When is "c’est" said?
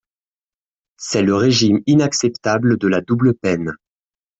0.97-1.21